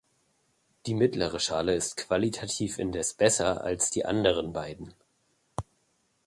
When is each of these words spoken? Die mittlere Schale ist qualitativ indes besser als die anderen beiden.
Die 0.87 0.95
mittlere 0.95 1.39
Schale 1.39 1.75
ist 1.75 1.95
qualitativ 1.95 2.79
indes 2.79 3.13
besser 3.13 3.63
als 3.63 3.91
die 3.91 4.03
anderen 4.03 4.51
beiden. 4.51 4.95